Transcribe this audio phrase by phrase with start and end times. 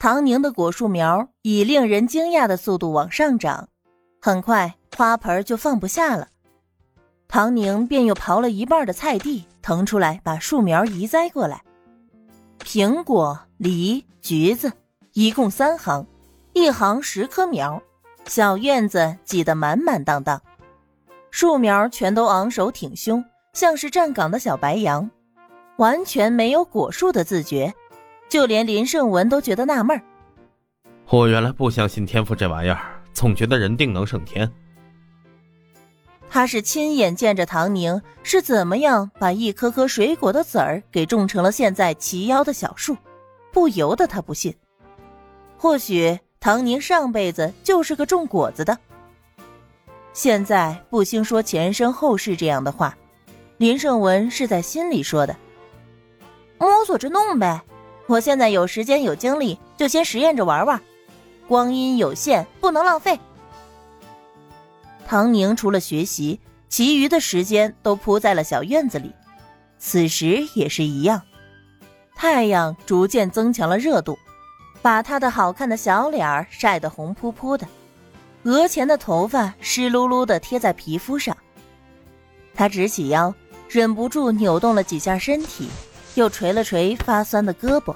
[0.00, 3.68] 唐宁的果树苗以令人惊讶的速度往上涨，
[4.18, 6.28] 很快花盆就放不下了。
[7.28, 11.62] 唐宁便又刨了一半的菜地腾出来，把树苗移栽过来。
[12.60, 14.72] 苹果、梨、橘子，
[15.12, 16.06] 一共三行，
[16.54, 17.82] 一行十棵苗，
[18.24, 20.40] 小院子挤得满满当当。
[21.30, 23.22] 树苗全都昂首挺胸，
[23.52, 25.10] 像是站岗的小白羊，
[25.76, 27.74] 完全没有果树的自觉。
[28.30, 30.02] 就连林胜文都觉得纳闷儿。
[31.08, 32.80] 我原来不相信天赋这玩意儿，
[33.12, 34.50] 总觉得人定能胜天。
[36.30, 42.96] 他是亲眼见着唐宁是怎么样把一颗颗水果的籽儿给种成了现在齐腰的小树，
[43.52, 44.54] 不由得他不信。
[45.56, 48.78] 或许唐宁上辈子就是个种果子的。
[50.12, 52.96] 现在不兴说前生后世这样的话，
[53.58, 55.36] 林胜文是在心里说的
[56.58, 57.60] ：“摸索着弄呗。”
[58.10, 60.82] 我现在有时间有精力，就先实验着玩玩。
[61.46, 63.16] 光阴有限，不能浪费。
[65.06, 69.12] 唐宁除了学习，其余的时间都扑在了小院子里。
[69.78, 71.22] 此时也是一样，
[72.16, 74.18] 太阳逐渐增强了热度，
[74.82, 77.64] 把他的好看的小脸儿晒得红扑扑的，
[78.42, 81.36] 额前的头发湿漉漉的贴在皮肤上。
[82.54, 83.32] 他直起腰，
[83.68, 85.68] 忍不住扭动了几下身体。
[86.14, 87.94] 又捶了捶发酸的胳膊，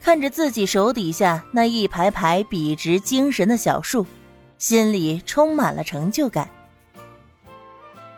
[0.00, 4.06] 看着自己手底下那一排排笔直精神的小树，
[4.58, 6.48] 心里充满了成就感。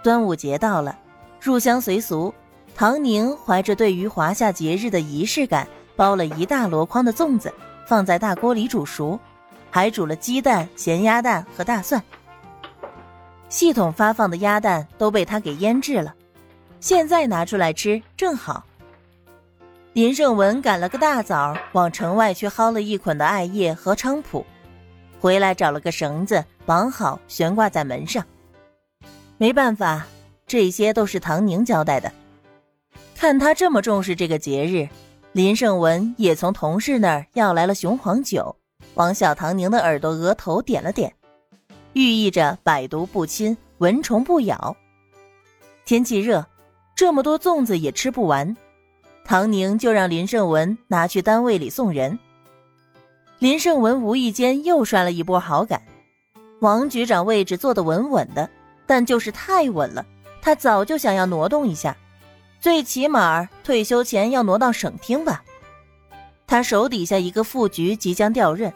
[0.03, 0.99] 端午节到了，
[1.41, 2.33] 入乡随俗，
[2.75, 5.67] 唐宁怀着对于华夏节日的仪式感，
[5.97, 7.53] 包了一大箩筐的粽子，
[7.87, 9.19] 放在大锅里煮熟，
[9.71, 12.03] 还煮了鸡蛋、咸鸭蛋和大蒜。
[13.49, 16.15] 系统发放的鸭蛋都被他给腌制了。
[16.81, 18.65] 现在拿出来吃正好。
[19.95, 24.47] 林胜文赶了个大早，往城外去薅了一捆的艾叶和菖蒲，
[25.19, 28.25] 回来找了个绳子绑好，悬挂在门上。
[29.39, 30.07] 没办法，
[30.47, 32.13] 这些都是唐宁交代的。
[33.17, 34.89] 看他这么重视这个节日，
[35.33, 38.55] 林胜文也从同事那儿要来了雄黄酒，
[38.95, 41.13] 往小唐宁的耳朵、额头点了点，
[41.95, 44.77] 寓意着百毒不侵，蚊虫不咬。
[45.85, 46.47] 天气热。
[46.99, 48.57] 这么多粽子也吃不完，
[49.25, 52.19] 唐宁就让林胜文拿去单位里送人。
[53.39, 55.81] 林胜文无意间又刷了一波好感，
[56.59, 58.51] 王局长位置坐得稳稳的，
[58.85, 60.05] 但就是太稳了，
[60.43, 61.97] 他早就想要挪动一下，
[62.59, 65.45] 最起码退休前要挪到省厅吧。
[66.49, 68.75] 他手底下一个副局即将调任，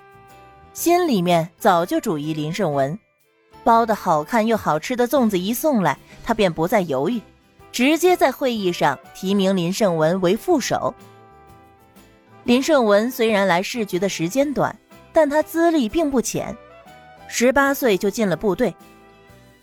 [0.72, 2.97] 心里面早就主意林胜文，
[3.65, 7.21] 包的好看又好吃的粽子一送来，他便不再犹豫。
[7.72, 10.94] 直接在会议上提名林胜文为副手。
[12.44, 14.77] 林胜文虽然来市局的时间短，
[15.12, 16.55] 但他资历并不浅，
[17.28, 18.75] 十八岁就进了部队，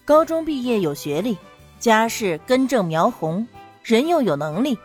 [0.05, 1.37] 高中毕业有学历，
[1.77, 3.47] 家世根正苗红，
[3.83, 4.77] 人又有能力，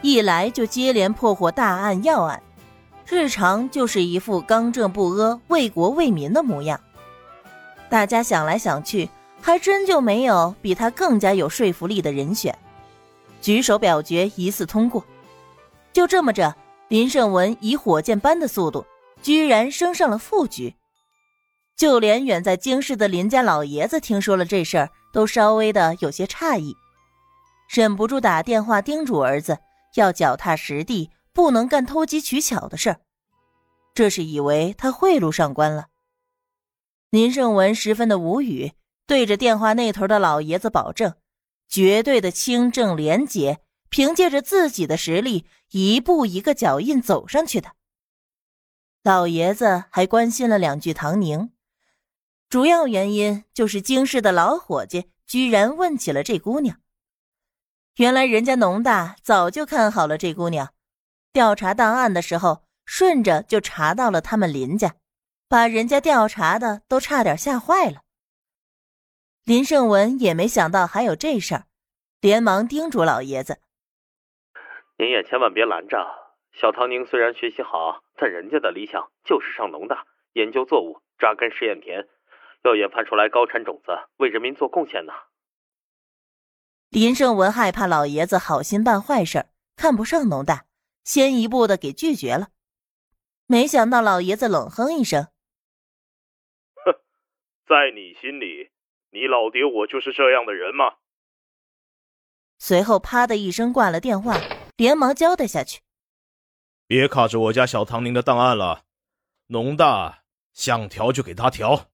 [0.00, 2.40] 一来就接连破获大案要案，
[3.06, 6.78] 日常就是一副刚正不阿、为国为民的模样。
[7.88, 9.08] 大家想来想去。
[9.40, 12.56] 还真就没有比他更加有说服力的人选，
[13.40, 15.04] 举手表决一次通过。
[15.92, 16.54] 就这么着，
[16.88, 18.84] 林胜文以火箭般的速度，
[19.22, 20.74] 居然升上了副局。
[21.76, 26.76] 就连远在京市的林家老爷子听说了这事儿，都稍微的有些诧异，
[27.74, 29.58] 忍不住打电话叮嘱儿子
[29.94, 33.00] 要脚踏实地，不能干偷机取巧的事儿。
[33.94, 35.86] 这是以为他贿赂上官了。
[37.10, 38.72] 林胜文十分的无语。
[39.10, 41.16] 对着电话那头的老爷子保证，
[41.66, 47.72] 绝对的清正廉洁，凭借着自己的实力，一步一个脚印走上去的。
[49.02, 51.50] 老爷子还关心了两句唐宁，
[52.48, 56.78] 主要原因就是京市的老伙计居然问起了这姑娘。
[57.96, 60.72] 原来人家农大早就看好了这姑娘，
[61.32, 64.94] 调查档案的时候，顺着就查到了他们林家，
[65.48, 68.02] 把人家调查的都差点吓坏了。
[69.44, 71.66] 林胜文也没想到还有这事儿，
[72.20, 73.60] 连忙叮嘱老爷子
[74.98, 75.96] ：“您也千万别拦着。
[76.52, 82.06] 小唐宁虽然学习好，但人家的理想就是上农大研究作物，扎根试验田，
[82.62, 85.12] 要研发出来高产种子，为人民做贡献呢。”
[86.90, 90.66] 林胜文害怕老爷子好心办坏事，看不上农大，
[91.02, 92.48] 先一步的给拒绝了。
[93.46, 95.28] 没想到老爷子冷哼一声
[96.84, 97.00] ：“哼，
[97.66, 98.70] 在你心里。”
[99.12, 100.96] 你老爹我就是这样的人吗？
[102.58, 104.36] 随后啪的一声挂了电话，
[104.76, 105.80] 连忙交代下去。
[106.86, 108.84] 别卡着我家小唐宁的档案了，
[109.48, 110.22] 农大
[110.52, 111.90] 想调就给他调。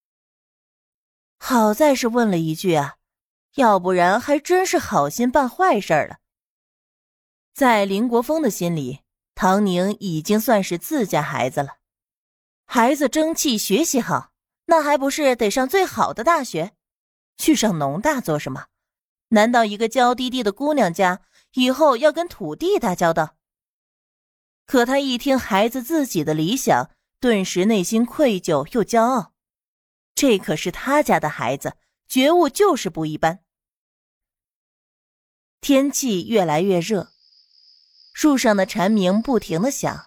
[1.39, 2.97] 好在是问了一句啊，
[3.55, 6.19] 要不然还真是好心办坏事了。
[7.55, 9.01] 在林国峰的心里，
[9.35, 11.79] 唐宁已经算是自家孩子了。
[12.67, 14.33] 孩子争气，学习好，
[14.67, 16.76] 那还不是得上最好的大学？
[17.37, 18.67] 去上农大做什么？
[19.29, 21.21] 难道一个娇滴滴的姑娘家
[21.55, 23.37] 以后要跟土地打交道？
[24.67, 26.91] 可他一听孩子自己的理想，
[27.21, 29.33] 顿时内心愧疚又骄傲。
[30.15, 31.75] 这可是他家的孩子，
[32.09, 33.41] 觉悟就是不一般。
[35.61, 37.13] 天气越来越热，
[38.13, 40.07] 树上的蝉鸣不停的响。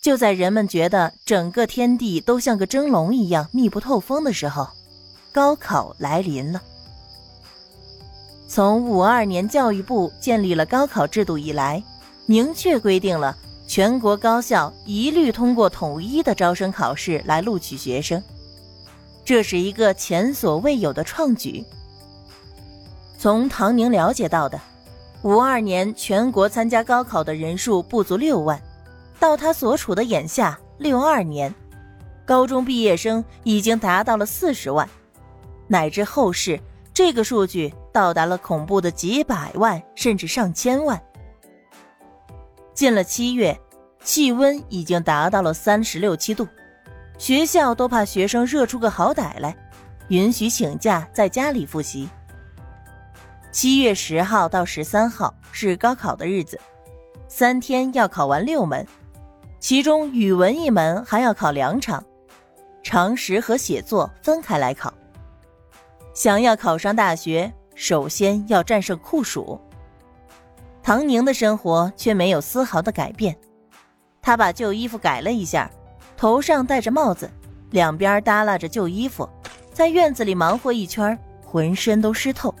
[0.00, 4.68] 就在人们觉得整个天地都像个蒸笼一样密不透风的时候，
[5.32, 6.62] 高考来临了。
[8.48, 11.82] 从五二年教育部建立了高考制度以来，
[12.26, 13.36] 明确规定了
[13.66, 18.20] 全国高校一律通过统一的招生考试来录取学生。
[19.24, 21.64] 这是一个前所未有的创举。
[23.16, 24.60] 从唐宁了解到的，
[25.22, 28.60] 五二年全国参加高考的人数不足六万，
[29.20, 31.54] 到他所处的眼下六二年，
[32.24, 34.88] 高中毕业生已经达到了四十万，
[35.70, 36.58] 乃至后世
[36.92, 41.00] 这个数据到达了恐怖的几百万甚至上千万。
[42.74, 43.56] 进了七月，
[44.02, 46.46] 气温已经达到了三十六七度。
[47.18, 49.56] 学校都怕学生热出个好歹来，
[50.08, 52.08] 允许请假在家里复习。
[53.52, 56.58] 七月十号到十三号是高考的日子，
[57.28, 58.84] 三天要考完六门，
[59.60, 62.02] 其中语文一门还要考两场，
[62.82, 64.92] 常识和写作分开来考。
[66.22, 69.58] 想要考上大学，首先要战胜酷暑。
[70.82, 73.34] 唐宁的生活却没有丝毫的改变，
[74.20, 75.70] 他把旧衣服改了一下。
[76.18, 77.30] 头上戴着帽子，
[77.70, 79.26] 两边耷拉着旧衣服，
[79.72, 82.54] 在院子里忙活一圈，浑身都湿透。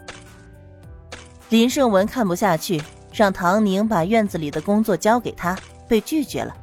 [1.50, 2.82] 林胜文看不下去，
[3.12, 5.54] 让唐宁把院子里的工作交给他，
[5.86, 6.56] 被拒绝了。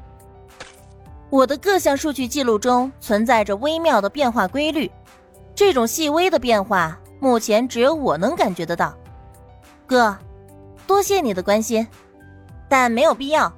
[1.30, 4.90] 我的各项数据记录中存在着微妙的变化规律，
[5.58, 8.96] 这种细微的变化，目前只有我能感觉得到。
[9.88, 10.16] 哥，
[10.86, 11.86] 多谢你的关心，
[12.70, 13.52] 但没有必要。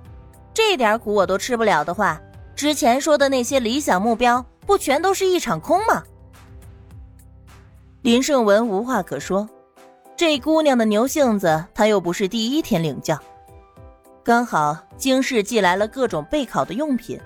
[0.54, 2.18] 这点苦我都吃不了的话。
[2.56, 6.02] 之前说的那些理想目标，不全都是一场空吗？
[8.02, 9.50] 林胜文无话可说，
[10.16, 13.20] 这姑娘的牛性子，他又不是第一天领教。
[14.24, 17.20] 刚好京市寄来了各种备考的用品，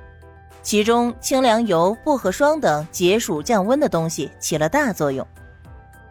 [0.61, 5.25] 其中清凉油、薄荷霜等解暑降温的东西起了大作用。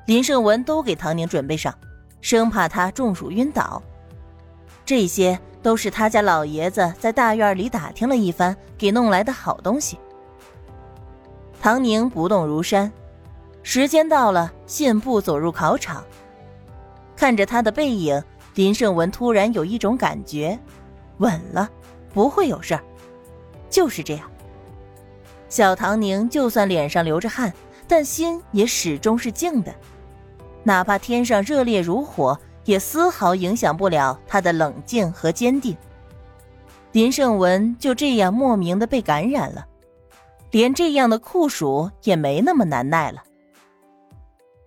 [0.06, 1.72] 林胜文都给唐宁准备上，
[2.20, 3.82] 生怕他中暑晕倒。
[4.84, 5.38] 这些。
[5.62, 9.96] 都是他家老爷子在大院里打听了一番，给弄来的好东西。
[11.60, 12.90] 唐宁不动如山，
[13.62, 16.02] 时间到了，信步走入考场。
[17.14, 18.20] 看着他的背影，
[18.56, 20.58] 林胜文突然有一种感觉，
[21.18, 21.70] 稳了，
[22.12, 22.82] 不会有事儿。
[23.70, 24.28] 就是这样，
[25.52, 27.52] 小唐宁就算脸上流着汗，
[27.86, 29.74] 但心也始终是静的，
[30.62, 32.38] 哪怕天上热烈如火。
[32.64, 35.76] 也丝毫影响不了他的冷静和坚定。
[36.92, 39.66] 林胜文就这样莫名的被感染了，
[40.52, 43.20] 连这样的酷暑也没那么难耐了。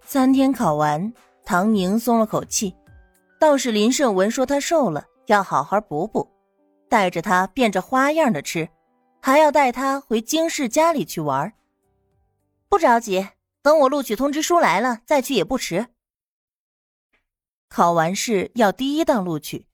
[0.05, 1.13] 三天考完，
[1.45, 2.75] 唐宁松了口气，
[3.39, 6.27] 倒是林胜文说他瘦了，要好好补补，
[6.89, 8.67] 带着他变着花样的吃，
[9.25, 11.51] 还要带他回京市家里去玩。
[12.70, 13.27] 不着急，
[13.63, 15.88] 等我录取通知书来了再去也不迟。
[17.67, 19.65] 考完试要第一档录取，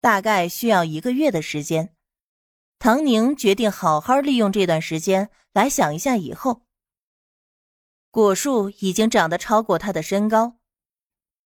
[0.00, 1.94] 大概需要一个月的时间。
[2.78, 6.62] 唐宁决定好好利用这段时间来想一下以后。
[8.10, 10.54] 果树已经长得超过他的身高，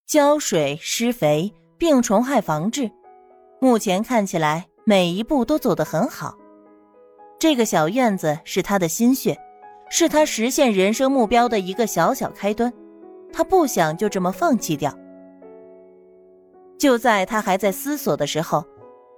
[0.08, 2.90] 浇水、施肥、病虫害防治，
[3.62, 6.36] 目前看起来每一步都走得很好。
[7.48, 9.40] 这个小院子是他的心血，
[9.92, 12.74] 是他实现人生目标的一个小小开端，
[13.32, 14.92] 他不想就这么放弃掉。
[16.80, 18.66] 就在他还在思索的时候，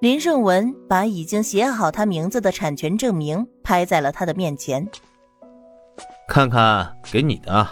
[0.02, 4.86] 林胜文把已经写好他名字的产权证明拍在了他的面前。
[6.28, 7.66] 看看，给你的。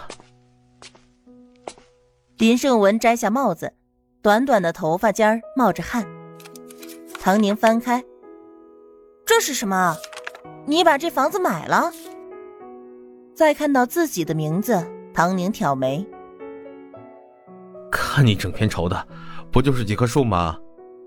[2.38, 3.74] 林胜文摘下帽子，
[4.22, 6.06] 短短的头发尖儿冒着汗。
[7.20, 8.02] 唐宁翻开，
[9.26, 9.94] 这是什么？
[10.68, 11.90] 你把这房子买了？
[13.34, 16.04] 再看到自己的名字，唐宁挑眉。
[17.90, 19.06] 看你整天愁的。
[19.52, 20.58] 不就是几棵树吗？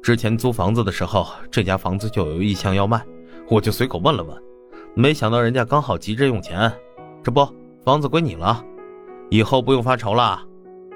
[0.01, 3.05] 之前租房子的时候，这家房子就有意向要卖，
[3.49, 4.35] 我就随口问了问，
[4.95, 6.71] 没想到人家刚好急着用钱，
[7.21, 7.45] 这不，
[7.83, 8.63] 房子归你了，
[9.29, 10.41] 以后不用发愁了。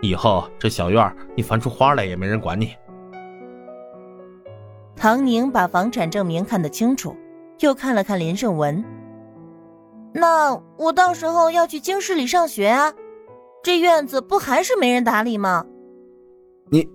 [0.01, 2.73] 以后这小院你翻出花来也没人管你。
[4.95, 7.15] 唐宁把房产证明看得清楚，
[7.63, 8.83] 又看了看林胜文。
[10.13, 12.93] 那我到时候要去京市里上学啊，
[13.63, 15.65] 这院子不还是没人打理吗？
[16.69, 16.85] 你，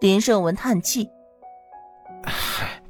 [0.00, 1.08] 林胜文叹气。
[2.24, 2.82] 唉，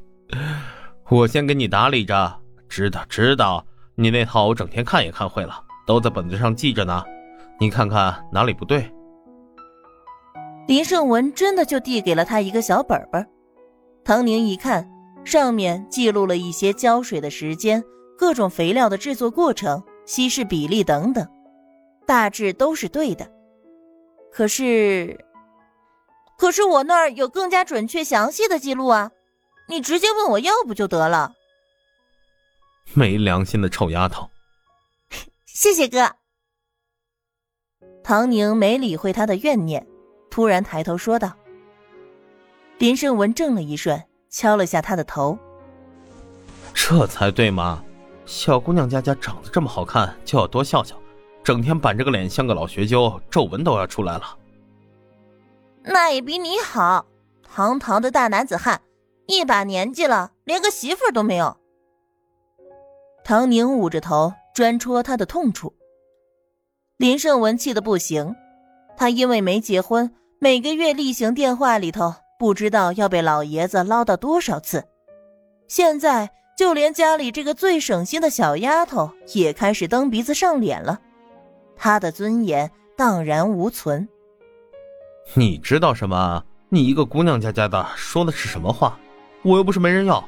[1.08, 3.64] 我先给你打理着，知道知道。
[3.94, 5.54] 你那套我整天看也看会了，
[5.86, 7.02] 都在本子上记着呢，
[7.58, 8.92] 你看看哪里不对。
[10.66, 13.24] 林胜文真的就递给了他一个小本本，
[14.04, 14.86] 唐宁一看，
[15.26, 17.82] 上面记录了一些浇水的时间、
[18.16, 21.26] 各种肥料的制作过程、稀释比例等等，
[22.06, 23.28] 大致都是对的。
[24.30, 25.18] 可是，
[26.38, 29.10] 可是我那儿有更加准确详细的记录啊！
[29.68, 31.32] 你直接问我要不就得了。
[32.94, 34.30] 没良心的臭丫头！
[35.44, 36.08] 谢谢哥。
[38.04, 39.84] 唐宁没理会他的怨念。
[40.30, 41.32] 突然抬头说道
[42.78, 44.00] ：“林胜文怔了一瞬，
[44.36, 45.38] 敲了下他的头。
[46.74, 47.82] 这才对嘛，
[48.26, 50.94] 小姑娘家家长得这么好看，就要多笑笑，
[51.42, 54.36] 整天板着个脸像个老学究，皱纹都要出来了。
[55.82, 57.06] 那也比你好，
[57.42, 58.82] 堂堂的大男子汉，
[59.26, 61.56] 一把年纪了，连个媳妇儿都没有。”
[63.24, 65.72] 唐宁捂着头，专戳他的痛处。
[66.98, 68.36] 林胜文气得不行，
[68.98, 70.14] 他因为没结婚。
[70.38, 74.84] 每个月例行电话里头，不知道要被老爷子唠叨多少次。
[75.68, 81.00] 现在就连家里这个最省心的小丫头也开始蹬鼻子上脸了，
[81.76, 84.08] 她的尊严荡然无存。
[85.34, 86.44] 你知道什么？
[86.68, 88.98] 你一个姑娘家家的，说的是什么话？
[89.42, 90.24] 我又不是没人要，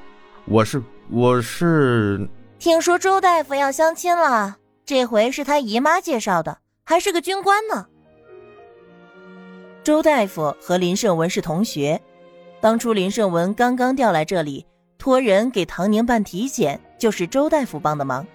[0.47, 2.29] 我是我是。
[2.59, 7.87] 听说周大夫要相亲了，这回是他姨妈介绍的，还是个军官呢。
[9.89, 11.99] 周大夫和林胜文是同学，
[12.61, 14.67] 当初林胜文刚刚调来这里，
[14.99, 18.27] 托人给唐宁办体检，就是周大夫帮的忙。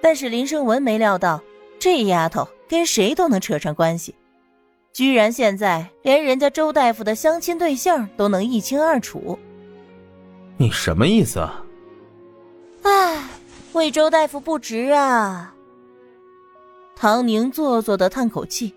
[0.00, 1.40] 但是林胜文没料到，
[1.78, 4.12] 这丫头跟谁都能扯上关系，
[4.92, 9.38] 居然现在连人家周大夫的相亲对象都能一清二楚。
[10.56, 11.64] 你什么意思啊？
[12.82, 13.22] 唉，
[13.72, 15.54] 为周大夫不值啊！
[16.96, 18.74] 唐宁做作的叹口气。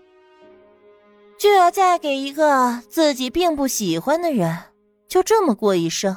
[1.44, 4.58] 就要嫁给一个自己并不喜欢的人，
[5.06, 6.16] 就这么过一生。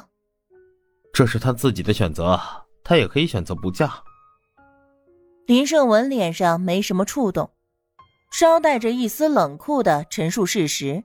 [1.12, 2.40] 这是他自己的选择，
[2.82, 3.92] 他也可以选择不嫁。
[5.44, 7.50] 林胜文脸上没什么触动，
[8.32, 11.04] 稍带着一丝冷酷的陈述事实。